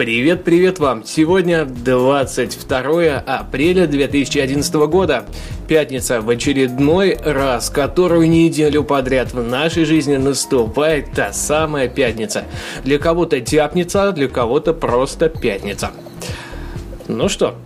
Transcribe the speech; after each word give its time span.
Привет-привет 0.00 0.78
вам! 0.78 1.04
Сегодня 1.04 1.66
22 1.66 3.18
апреля 3.18 3.86
2011 3.86 4.74
года. 4.88 5.26
Пятница 5.68 6.22
в 6.22 6.30
очередной 6.30 7.18
раз, 7.22 7.68
которую 7.68 8.30
неделю 8.30 8.82
подряд 8.82 9.34
в 9.34 9.42
нашей 9.42 9.84
жизни 9.84 10.16
наступает 10.16 11.12
та 11.12 11.34
самая 11.34 11.86
пятница. 11.86 12.44
Для 12.82 12.98
кого-то 12.98 13.42
тяпница, 13.42 14.12
для 14.12 14.28
кого-то 14.28 14.72
просто 14.72 15.28
пятница. 15.28 15.90
Ну 17.06 17.28
что, 17.28 17.56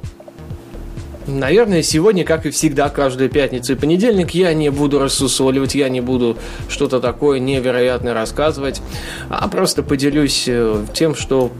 Наверное, 1.27 1.83
сегодня, 1.83 2.23
как 2.23 2.45
и 2.45 2.51
всегда, 2.51 2.91
каждую 2.91 3.31
пятницу 3.31 3.73
и 3.73 3.77
понедельник, 3.77 4.33
я 4.33 4.53
не 4.53 4.71
буду 4.71 4.99
рассусоливать, 4.99 5.75
я 5.75 5.89
не 5.89 6.03
буду 6.03 6.37
что-то 6.69 7.01
такое 7.01 7.39
невероятное 7.39 8.13
рассказывать, 8.13 8.83
а 9.31 9.49
просто 9.49 9.83
поделюсь 9.83 10.45
э, 10.47 10.85
тем, 10.93 11.15
что 11.15 11.51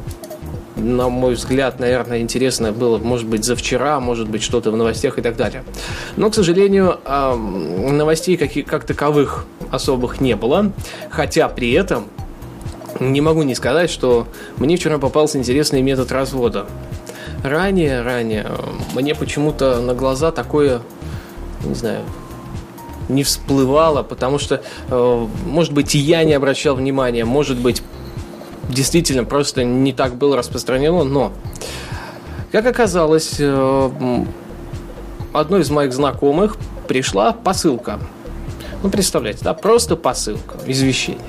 на 0.77 1.09
мой 1.09 1.35
взгляд, 1.35 1.79
наверное, 1.79 2.21
интересно 2.21 2.73
было, 2.73 2.99
может 2.99 3.27
быть, 3.27 3.45
за 3.45 3.57
вчера, 3.57 4.01
может 4.01 4.29
быть, 4.29 4.43
что-то 4.43 4.71
в 4.71 4.77
новостях 4.77 5.19
и 5.19 5.23
так 5.23 5.37
далее. 5.37 5.65
Но, 6.17 6.31
к 6.31 6.35
сожалению, 6.35 6.99
новостей 7.05 8.37
как, 8.37 8.51
как 8.67 8.85
таковых 8.85 9.47
особых 9.71 10.21
не 10.21 10.37
было, 10.37 10.73
хотя 11.11 11.49
при 11.49 11.73
этом 11.73 12.07
не 13.01 13.21
могу 13.21 13.43
не 13.43 13.55
сказать, 13.55 13.91
что 13.91 14.27
мне 14.57 14.77
вчера 14.77 14.99
попался 14.99 15.39
интересный 15.39 15.83
метод 15.83 16.13
развода. 16.13 16.67
Ранее, 17.43 18.03
ранее 18.03 18.47
мне 18.95 19.15
почему-то 19.15 19.81
на 19.81 19.95
глаза 19.95 20.33
такое, 20.33 20.81
не 21.65 21.75
знаю, 21.75 22.01
не 23.09 23.23
всплывало, 23.23 24.03
потому 24.03 24.39
что, 24.39 24.63
э, 24.89 25.27
может 25.45 25.73
быть, 25.73 25.95
и 25.95 25.99
я 25.99 26.25
не 26.25 26.33
обращал 26.33 26.75
внимания, 26.75 27.25
может 27.25 27.59
быть, 27.59 27.83
действительно 28.75 29.25
просто 29.25 29.65
не 29.65 29.93
так 29.93 30.17
было 30.17 30.37
распространено, 30.37 31.05
но, 31.05 31.33
как 32.53 32.67
оказалось, 32.67 33.37
э, 33.39 34.25
одной 35.33 35.63
из 35.63 35.71
моих 35.71 35.93
знакомых 35.93 36.57
пришла 36.87 37.33
посылка. 37.33 37.99
Ну, 38.83 38.91
представляете, 38.91 39.41
да, 39.43 39.55
просто 39.55 39.97
посылка, 39.97 40.59
извещение. 40.67 41.23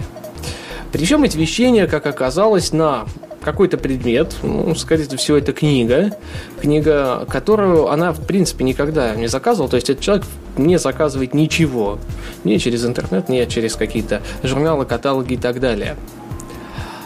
Причем 0.91 1.23
эти 1.23 1.37
вещения, 1.37 1.87
как 1.87 2.05
оказалось, 2.05 2.73
на 2.73 3.05
какой-то 3.41 3.77
предмет, 3.77 4.35
ну, 4.41 4.73
скорее 4.75 5.05
всего, 5.17 5.37
это 5.37 5.53
книга, 5.53 6.17
книга, 6.59 7.25
которую 7.29 7.89
она, 7.89 8.11
в 8.11 8.25
принципе, 8.25 8.63
никогда 8.63 9.15
не 9.15 9.27
заказывала, 9.27 9.69
то 9.69 9.75
есть 9.75 9.89
этот 9.89 10.03
человек 10.03 10.25
не 10.57 10.79
заказывает 10.79 11.33
ничего, 11.33 11.99
ни 12.43 12.57
через 12.57 12.85
интернет, 12.85 13.29
ни 13.29 13.43
через 13.45 13.75
какие-то 13.75 14.21
журналы, 14.41 14.85
каталоги 14.85 15.33
и 15.33 15.37
так 15.37 15.59
далее 15.59 15.95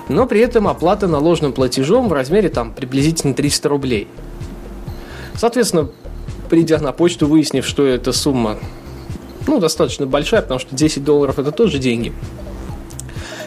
но 0.09 0.25
при 0.25 0.41
этом 0.41 0.67
оплата 0.67 1.07
наложенным 1.07 1.53
платежом 1.53 2.09
в 2.09 2.13
размере 2.13 2.49
там 2.49 2.73
приблизительно 2.73 3.33
300 3.33 3.69
рублей. 3.69 4.07
Соответственно, 5.35 5.89
придя 6.49 6.79
на 6.79 6.91
почту, 6.91 7.27
выяснив, 7.27 7.65
что 7.65 7.85
эта 7.85 8.11
сумма 8.11 8.57
ну, 9.47 9.59
достаточно 9.59 10.05
большая, 10.05 10.41
потому 10.41 10.59
что 10.59 10.75
10 10.75 11.03
долларов 11.03 11.39
это 11.39 11.51
тоже 11.51 11.79
деньги. 11.79 12.13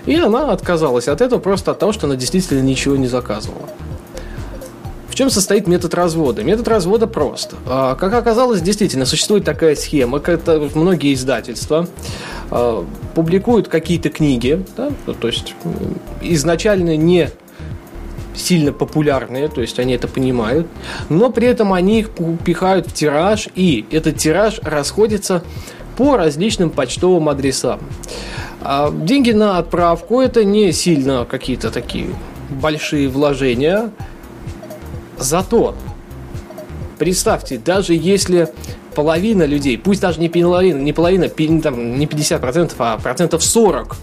И 0.07 0.17
она 0.17 0.51
отказалась 0.51 1.07
от 1.07 1.21
этого 1.21 1.39
просто 1.39 1.71
от 1.71 1.79
того, 1.79 1.93
что 1.93 2.07
она 2.07 2.17
действительно 2.17 2.61
ничего 2.61 2.97
не 2.97 3.07
заказывала. 3.07 3.69
В 5.09 5.15
чем 5.15 5.31
состоит 5.31 5.69
метод 5.69 5.95
развода? 5.95 6.43
Метод 6.43 6.67
развода 6.69 7.07
прост. 7.07 7.53
А, 7.67 7.95
как 7.95 8.15
оказалось, 8.15 8.63
действительно 8.63 9.05
существует 9.05 9.45
такая 9.45 9.77
схема, 9.77 10.21
как 10.21 10.41
многие 10.75 11.15
издательства 11.15 11.87
публикуют 13.14 13.69
какие-то 13.69 14.11
книги, 14.11 14.64
да, 14.77 14.91
ну, 15.06 15.14
то 15.14 15.28
есть 15.28 15.55
изначально 16.20 16.97
не 16.97 17.31
сильно 18.34 18.72
популярные, 18.72 19.48
то 19.48 19.61
есть 19.61 19.78
они 19.78 19.95
это 19.95 20.08
понимают, 20.08 20.67
но 21.08 21.30
при 21.30 21.47
этом 21.47 21.73
они 21.73 22.00
их 22.00 22.11
пихают 22.45 22.86
в 22.89 22.92
тираж, 22.92 23.48
и 23.55 23.86
этот 23.91 24.19
тираж 24.19 24.61
расходится 24.62 25.42
по 25.96 26.17
различным 26.17 26.70
почтовым 26.70 27.29
адресам. 27.29 27.80
А 28.61 28.91
деньги 28.91 29.33
на 29.33 29.58
отправку 29.58 30.20
это 30.20 30.45
не 30.45 30.73
сильно 30.73 31.27
какие-то 31.29 31.70
такие 31.70 32.08
большие 32.51 33.08
вложения, 33.08 33.91
Зато, 35.23 35.77
представьте, 36.98 37.57
даже 37.57 37.95
если 37.95 38.48
половина 38.92 39.45
людей, 39.45 39.77
пусть 39.79 40.01
даже 40.01 40.20
не 40.20 40.29
половина, 40.29 40.79
не 40.79 40.92
половина, 40.92 41.29
там, 41.29 41.98
не 41.98 42.07
50%, 42.07 42.75
а 42.79 42.98
процентов 42.98 43.42
40 43.42 43.97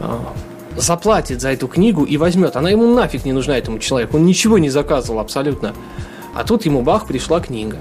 а, 0.00 0.34
заплатит 0.76 1.40
за 1.40 1.50
эту 1.50 1.68
книгу 1.68 2.04
и 2.04 2.16
возьмет. 2.16 2.56
Она 2.56 2.70
ему 2.70 2.92
нафиг 2.94 3.24
не 3.24 3.32
нужна 3.32 3.56
этому 3.56 3.78
человеку. 3.78 4.16
Он 4.16 4.24
ничего 4.24 4.58
не 4.58 4.70
заказывал 4.70 5.20
абсолютно. 5.20 5.74
А 6.34 6.44
тут 6.44 6.64
ему 6.64 6.82
бах, 6.82 7.06
пришла 7.06 7.40
книга. 7.40 7.78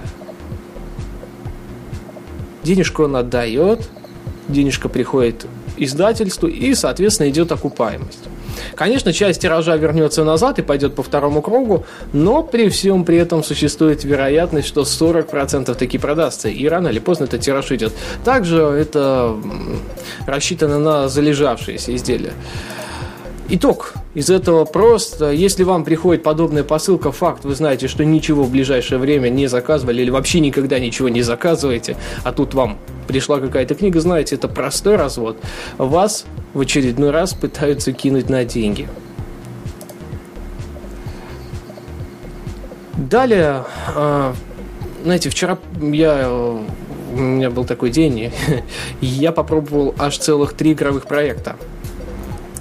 Денежку 2.64 3.04
он 3.04 3.16
отдает, 3.16 3.90
денежка 4.48 4.90
приходит 4.90 5.48
издательству 5.78 6.48
и, 6.48 6.76
соответственно, 6.76 7.30
идет 7.30 7.52
окупаемость. 7.52 8.26
Конечно, 8.76 9.14
часть 9.14 9.42
тиража 9.42 9.76
вернется 9.76 10.24
назад 10.24 10.60
и 10.60 10.62
пойдет 10.62 10.96
по 10.96 11.04
второму 11.04 11.42
кругу, 11.42 11.86
но 12.14 12.44
при 12.44 12.70
всем 12.70 13.06
при 13.06 13.18
этом 13.18 13.44
существует 13.44 14.04
вероятность, 14.04 14.68
что 14.68 14.82
40% 14.82 15.74
таки 15.76 15.98
продастся, 15.98 16.50
и 16.50 16.68
рано 16.68 16.90
или 16.90 17.00
поздно 17.00 17.26
этот 17.26 17.42
тираж 17.42 17.72
идет. 17.72 17.94
Также 18.24 18.62
это 18.62 19.36
рассчитано 20.26 20.80
на 20.80 21.08
залежавшиеся 21.08 21.96
изделия. 21.96 22.34
Итог 23.54 23.96
из 24.14 24.30
этого 24.30 24.64
просто, 24.64 25.32
если 25.32 25.64
вам 25.64 25.84
приходит 25.84 26.24
подобная 26.24 26.64
посылка, 26.64 27.12
факт, 27.12 27.44
вы 27.44 27.54
знаете, 27.54 27.90
что 27.90 28.06
ничего 28.06 28.44
в 28.44 28.50
ближайшее 28.50 28.98
время 28.98 29.28
не 29.28 29.48
заказывали 29.48 30.02
или 30.02 30.10
вообще 30.10 30.40
никогда 30.40 30.80
ничего 30.80 31.10
не 31.10 31.22
заказываете, 31.22 31.98
а 32.24 32.32
тут 32.32 32.54
вам 32.54 32.78
пришла 33.10 33.42
какая-то 33.42 33.76
книга, 33.76 34.00
знаете, 34.00 34.36
это 34.36 34.48
простой 34.48 34.96
развод, 34.96 35.38
вас 35.78 36.24
в 36.54 36.62
очередной 36.62 37.12
раз 37.12 37.34
пытаются 37.34 37.92
кинуть 37.92 38.30
на 38.30 38.46
деньги. 38.46 38.88
Далее, 42.96 43.66
а, 43.94 44.34
знаете, 45.04 45.30
вчера 45.30 45.60
я 45.82 46.32
у 46.32 47.18
меня 47.18 47.50
был 47.50 47.66
такой 47.66 47.90
день, 47.90 48.32
я 49.02 49.34
попробовал 49.34 49.94
аж 49.98 50.18
целых 50.18 50.54
три 50.54 50.72
игровых 50.72 51.06
проекта. 51.06 51.58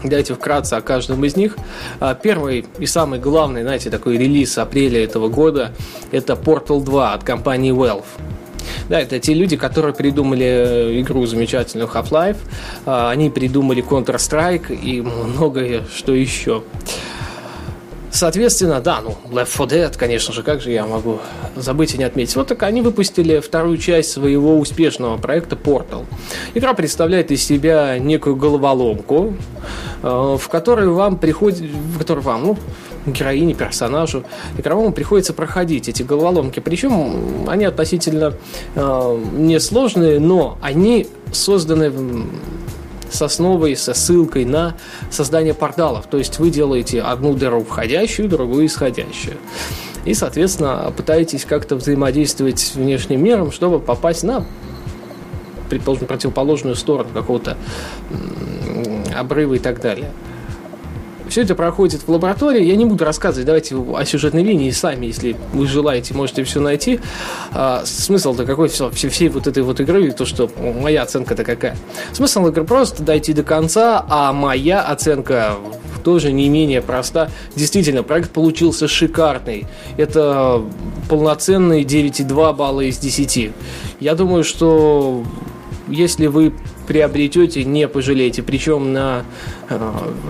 Давайте 0.02 0.34
вкратце 0.34 0.74
о 0.74 0.80
каждом 0.80 1.24
из 1.24 1.36
них. 1.36 1.56
А, 2.00 2.14
первый 2.14 2.64
и 2.78 2.86
самый 2.86 3.18
главный, 3.18 3.62
знаете, 3.62 3.90
такой 3.90 4.16
релиз 4.16 4.56
апреля 4.56 5.04
этого 5.04 5.28
года– 5.28 5.72
это 6.12 6.34
Portal 6.34 6.82
2 6.82 7.12
от 7.12 7.24
компании 7.24 7.72
Valve. 7.72 8.04
Да, 8.88 8.98
это 8.98 9.20
те 9.20 9.34
люди, 9.34 9.56
которые 9.56 9.94
придумали 9.94 10.44
э, 10.46 11.00
игру 11.00 11.24
замечательную 11.26 11.88
Half-Life, 11.88 12.38
а, 12.86 13.10
они 13.10 13.30
придумали 13.30 13.84
Counter-Strike 13.84 14.74
и 14.74 15.00
многое 15.00 15.84
что 15.94 16.14
еще. 16.14 16.62
Соответственно, 18.10 18.80
да, 18.80 19.00
ну, 19.02 19.16
Left 19.30 19.56
4 19.56 19.82
Dead, 19.82 19.96
конечно 19.96 20.34
же, 20.34 20.42
как 20.42 20.60
же 20.60 20.70
я 20.70 20.84
могу 20.84 21.18
забыть 21.56 21.94
и 21.94 21.98
не 21.98 22.04
отметить. 22.04 22.34
Вот 22.36 22.48
так 22.48 22.62
они 22.64 22.82
выпустили 22.82 23.38
вторую 23.40 23.78
часть 23.78 24.10
своего 24.10 24.58
успешного 24.58 25.16
проекта 25.16 25.56
Portal. 25.56 26.04
Игра 26.54 26.74
представляет 26.74 27.30
из 27.30 27.44
себя 27.44 27.98
некую 27.98 28.36
головоломку, 28.36 29.34
э, 30.02 30.36
в 30.38 30.48
которой 30.48 30.88
вам 30.88 31.18
приходит, 31.18 31.60
в 31.60 31.98
которой 31.98 32.20
вам, 32.20 32.42
ну, 32.44 32.58
героине, 33.06 33.54
персонажу 33.54 34.24
игровому 34.58 34.92
приходится 34.92 35.32
проходить 35.32 35.88
эти 35.88 36.02
головоломки. 36.02 36.60
Причем 36.60 37.48
они 37.48 37.64
относительно 37.64 38.34
э, 38.74 39.24
несложные, 39.32 40.20
но 40.20 40.58
они 40.60 41.06
созданы 41.32 41.92
с 43.10 43.22
основой, 43.22 43.76
со 43.76 43.94
ссылкой 43.94 44.44
на 44.44 44.74
создание 45.10 45.54
порталов. 45.54 46.06
То 46.06 46.18
есть 46.18 46.38
вы 46.38 46.50
делаете 46.50 47.02
одну 47.02 47.34
дыру 47.34 47.64
входящую, 47.64 48.28
другую 48.28 48.66
исходящую. 48.66 49.36
И, 50.04 50.14
соответственно, 50.14 50.92
пытаетесь 50.96 51.44
как-то 51.44 51.76
взаимодействовать 51.76 52.58
с 52.58 52.74
внешним 52.74 53.22
миром, 53.22 53.52
чтобы 53.52 53.80
попасть 53.80 54.22
на 54.22 54.46
предположим, 55.70 56.06
противоположную 56.06 56.74
сторону 56.74 57.08
какого-то 57.14 57.56
обрыва 59.16 59.54
и 59.54 59.58
так 59.58 59.80
далее. 59.80 60.10
Все 61.30 61.42
это 61.42 61.54
проходит 61.54 62.02
в 62.02 62.10
лаборатории. 62.10 62.64
Я 62.64 62.74
не 62.74 62.84
буду 62.84 63.04
рассказывать, 63.04 63.46
давайте 63.46 63.76
о 63.76 64.04
сюжетной 64.04 64.42
линии 64.42 64.70
сами, 64.72 65.06
если 65.06 65.36
вы 65.52 65.68
желаете, 65.68 66.12
можете 66.12 66.42
все 66.42 66.58
найти. 66.58 66.98
А, 67.52 67.82
смысл-то 67.84 68.44
какой 68.44 68.68
все, 68.68 68.90
все, 68.90 69.08
всей 69.08 69.28
вот 69.28 69.46
этой 69.46 69.62
вот 69.62 69.78
игры, 69.78 70.10
то, 70.10 70.26
что 70.26 70.50
моя 70.58 71.02
оценка-то 71.02 71.44
какая. 71.44 71.76
Смысл 72.12 72.48
игры 72.48 72.64
просто 72.64 73.04
дойти 73.04 73.32
до 73.32 73.44
конца, 73.44 74.04
а 74.08 74.32
моя 74.32 74.82
оценка 74.82 75.54
тоже 76.02 76.32
не 76.32 76.48
менее 76.48 76.82
проста. 76.82 77.30
Действительно, 77.54 78.02
проект 78.02 78.30
получился 78.30 78.88
шикарный. 78.88 79.68
Это 79.96 80.64
полноценный 81.08 81.84
9,2 81.84 82.56
балла 82.56 82.80
из 82.80 82.98
10. 82.98 83.52
Я 84.00 84.16
думаю, 84.16 84.42
что 84.42 85.22
если 85.86 86.26
вы 86.26 86.54
приобретете, 86.90 87.62
не 87.62 87.86
пожалеете. 87.86 88.42
Причем 88.42 88.92
на 88.92 89.22
э, 89.68 89.78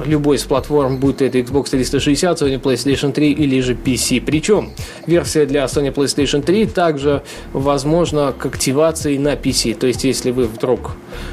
любой 0.05 0.37
из 0.37 0.43
платформ, 0.43 0.99
будь 0.99 1.23
это 1.23 1.39
Xbox 1.39 1.71
360, 1.71 2.43
Sony 2.43 2.61
PlayStation 2.61 3.13
3 3.13 3.33
или 3.33 3.63
же 3.63 3.73
PC. 3.73 4.21
Причем 4.21 4.73
версия 5.07 5.47
для 5.47 5.65
Sony 5.65 5.91
PlayStation 5.91 6.43
3 6.43 6.67
также 6.67 7.23
возможна 7.55 8.35
к 8.39 8.45
активации 8.45 9.17
на 9.17 9.37
PC. 9.37 9.75
То 9.75 9.87
есть, 9.87 10.05
если 10.05 10.33
вы 10.33 10.49
вдруг 10.49 10.91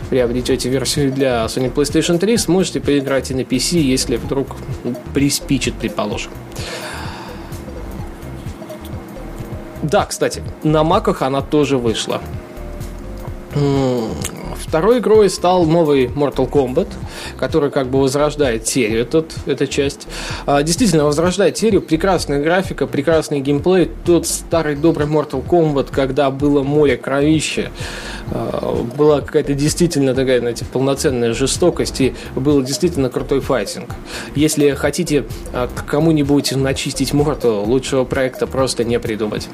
приобретете 0.09 0.69
версию 0.69 1.11
для 1.11 1.43
Sony 1.47 1.73
PlayStation 1.73 2.19
3, 2.19 2.37
сможете 2.37 2.79
поиграть 2.79 3.29
и 3.29 3.33
на 3.33 3.41
PC, 3.41 3.79
если 3.79 4.15
вдруг 4.15 4.55
приспичит, 5.13 5.73
предположим. 5.73 6.31
Да, 9.83 10.05
кстати, 10.05 10.41
на 10.63 10.85
маках 10.85 11.21
она 11.21 11.41
тоже 11.41 11.77
вышла. 11.77 12.21
Второй 14.59 14.99
игрой 14.99 15.29
стал 15.29 15.65
новый 15.65 16.05
Mortal 16.07 16.49
Kombat, 16.49 16.87
который 17.37 17.71
как 17.71 17.87
бы 17.87 18.01
возрождает 18.01 18.67
серию, 18.67 19.01
этот, 19.01 19.33
эта 19.45 19.67
часть. 19.67 20.07
А, 20.45 20.63
действительно, 20.63 21.05
возрождает 21.05 21.57
серию, 21.57 21.81
прекрасная 21.81 22.41
графика, 22.41 22.87
прекрасный 22.87 23.39
геймплей. 23.39 23.89
Тот 24.05 24.27
старый 24.27 24.75
добрый 24.75 25.07
Mortal 25.07 25.45
Kombat, 25.45 25.89
когда 25.91 26.31
было 26.31 26.63
море 26.63 26.97
кровища, 26.97 27.71
а, 28.31 28.85
была 28.97 29.21
какая-то 29.21 29.53
действительно 29.53 30.13
такая, 30.13 30.39
знаете, 30.39 30.65
полноценная 30.65 31.33
жестокость, 31.33 32.01
и 32.01 32.13
был 32.35 32.61
действительно 32.61 33.09
крутой 33.09 33.39
файтинг. 33.39 33.89
Если 34.35 34.71
хотите 34.71 35.25
а, 35.53 35.69
кому-нибудь 35.87 36.51
начистить 36.55 37.13
морду, 37.13 37.61
лучшего 37.61 38.03
проекта 38.03 38.47
просто 38.47 38.83
не 38.83 38.99
придумать. 38.99 39.47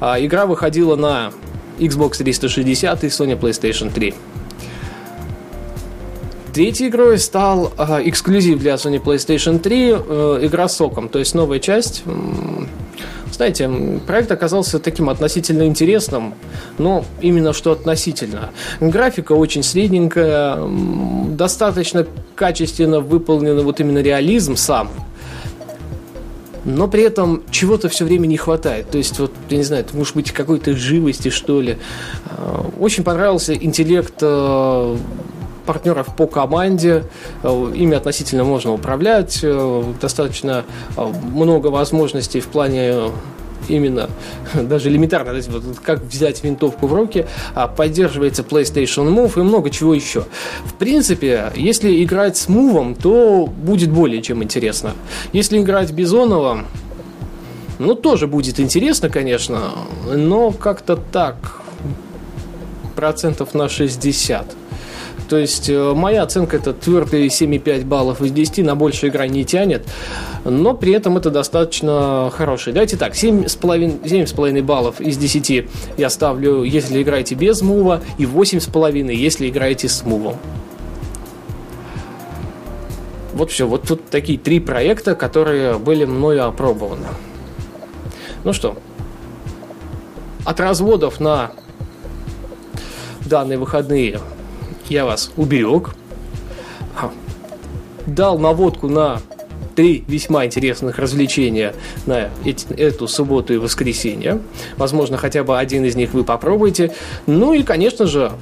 Игра 0.00 0.46
выходила 0.46 0.96
на 0.96 1.32
Xbox 1.80 2.18
360 2.18 3.04
и 3.04 3.06
Sony 3.08 3.38
PlayStation 3.38 3.92
3. 3.92 4.14
Третьей 6.52 6.88
игрой 6.88 7.18
стал 7.18 7.72
э, 7.78 8.02
эксклюзив 8.08 8.58
для 8.58 8.74
Sony 8.74 9.02
PlayStation 9.02 9.58
3 9.58 9.90
э, 9.90 10.38
игра 10.42 10.68
Соком, 10.68 11.08
то 11.08 11.18
есть 11.18 11.34
новая 11.34 11.60
часть. 11.60 12.02
Знаете, 13.30 13.70
проект 14.06 14.30
оказался 14.32 14.78
таким 14.80 15.08
относительно 15.08 15.62
интересным, 15.62 16.34
но 16.78 17.04
именно 17.20 17.52
что 17.52 17.72
относительно. 17.72 18.50
Графика 18.80 19.32
очень 19.32 19.62
средненькая, 19.62 20.58
достаточно 21.28 22.06
качественно 22.34 23.00
выполнен 23.00 23.60
вот 23.60 23.80
именно 23.80 24.00
реализм 24.00 24.56
сам, 24.56 24.90
но 26.64 26.88
при 26.88 27.02
этом 27.02 27.42
чего-то 27.50 27.88
все 27.88 28.04
время 28.04 28.26
не 28.26 28.36
хватает. 28.36 28.90
То 28.90 28.98
есть, 28.98 29.18
вот, 29.18 29.32
я 29.48 29.56
не 29.56 29.62
знаю, 29.62 29.84
это 29.84 29.96
может 29.96 30.14
быть 30.14 30.32
какой-то 30.32 30.74
живости, 30.76 31.28
что 31.30 31.60
ли. 31.60 31.78
Э, 32.26 32.62
очень 32.78 33.04
понравился 33.04 33.54
интеллект 33.54 34.14
э, 34.20 34.96
партнеров 35.66 36.14
по 36.16 36.26
команде, 36.26 37.04
э, 37.42 37.72
ими 37.74 37.96
относительно 37.96 38.44
можно 38.44 38.72
управлять, 38.72 39.44
достаточно 40.00 40.64
много 40.96 41.68
возможностей 41.68 42.40
в 42.40 42.46
плане 42.46 43.10
именно 43.68 44.10
даже 44.54 44.88
элементарно, 44.88 45.32
вот, 45.48 45.64
как 45.82 46.02
взять 46.02 46.42
винтовку 46.44 46.86
в 46.86 46.94
руки, 46.94 47.26
а, 47.54 47.68
поддерживается 47.68 48.42
PlayStation 48.42 49.08
Move 49.14 49.40
и 49.40 49.42
много 49.42 49.70
чего 49.70 49.94
еще. 49.94 50.24
В 50.64 50.74
принципе, 50.74 51.52
если 51.54 52.02
играть 52.02 52.36
с 52.36 52.48
мувом, 52.48 52.94
то 52.94 53.46
будет 53.46 53.90
более 53.90 54.22
чем 54.22 54.42
интересно. 54.42 54.92
Если 55.32 55.58
играть 55.58 55.92
Бизонова, 55.92 56.64
ну, 57.78 57.94
тоже 57.94 58.26
будет 58.26 58.60
интересно, 58.60 59.08
конечно, 59.08 59.72
но 60.14 60.50
как-то 60.50 60.96
так, 60.96 61.60
процентов 62.94 63.54
на 63.54 63.68
60. 63.68 64.59
То 65.28 65.38
есть 65.38 65.68
э, 65.68 65.94
моя 65.94 66.22
оценка 66.22 66.56
это 66.56 66.72
твердые 66.72 67.28
7,5 67.28 67.84
баллов 67.84 68.20
из 68.20 68.32
10, 68.32 68.64
на 68.64 68.74
больше 68.74 69.08
игра 69.08 69.26
не 69.28 69.44
тянет, 69.44 69.86
но 70.44 70.74
при 70.74 70.92
этом 70.92 71.16
это 71.16 71.30
достаточно 71.30 72.32
хороший. 72.34 72.72
Давайте 72.72 72.96
так, 72.96 73.14
7,5, 73.14 74.02
7,5 74.02 74.62
баллов 74.62 75.00
из 75.00 75.16
10 75.16 75.68
я 75.96 76.10
ставлю, 76.10 76.64
если 76.64 77.02
играете 77.02 77.34
без 77.34 77.62
мува, 77.62 78.00
и 78.18 78.24
8,5, 78.24 79.12
если 79.12 79.48
играете 79.48 79.88
с 79.88 80.04
мувом. 80.04 80.36
Вот 83.32 83.50
все, 83.50 83.66
вот 83.66 83.84
тут 83.86 84.10
такие 84.10 84.38
три 84.38 84.60
проекта, 84.60 85.14
которые 85.14 85.78
были 85.78 86.04
мною 86.04 86.46
опробованы. 86.46 87.06
Ну 88.42 88.52
что, 88.52 88.76
от 90.44 90.58
разводов 90.58 91.20
на 91.20 91.52
данные 93.24 93.58
выходные 93.58 94.20
я 94.90 95.06
вас 95.06 95.30
уберег, 95.36 95.94
дал 98.06 98.38
наводку 98.38 98.88
на 98.88 99.20
три 99.76 100.04
весьма 100.06 100.44
интересных 100.44 100.98
развлечения 100.98 101.74
на 102.06 102.28
эти, 102.44 102.70
эту 102.74 103.08
субботу 103.08 103.54
и 103.54 103.56
воскресенье. 103.56 104.40
Возможно, 104.76 105.16
хотя 105.16 105.44
бы 105.44 105.58
один 105.58 105.84
из 105.84 105.96
них 105.96 106.12
вы 106.12 106.24
попробуете. 106.24 106.92
Ну 107.26 107.54
и, 107.54 107.62
конечно 107.62 108.06
же, 108.06 108.32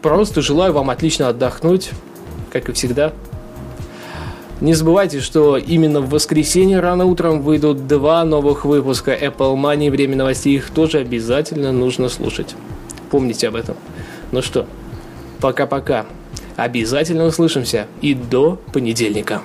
просто 0.00 0.40
желаю 0.42 0.72
вам 0.72 0.90
отлично 0.90 1.28
отдохнуть, 1.28 1.90
как 2.50 2.68
и 2.68 2.72
всегда. 2.72 3.12
Не 4.60 4.72
забывайте, 4.74 5.20
что 5.20 5.56
именно 5.56 6.00
в 6.00 6.10
воскресенье 6.10 6.78
рано 6.78 7.04
утром 7.04 7.42
выйдут 7.42 7.88
два 7.88 8.24
новых 8.24 8.64
выпуска 8.64 9.12
Apple 9.12 9.56
Money. 9.56 9.90
Время 9.90 10.16
новостей 10.16 10.54
их 10.54 10.70
тоже 10.70 10.98
обязательно 10.98 11.72
нужно 11.72 12.08
слушать. 12.08 12.54
Помните 13.10 13.48
об 13.48 13.56
этом. 13.56 13.74
Ну 14.30 14.40
что, 14.40 14.66
Пока-пока. 15.44 16.06
Обязательно 16.56 17.26
услышимся 17.26 17.86
и 18.00 18.14
до 18.14 18.58
понедельника. 18.72 19.42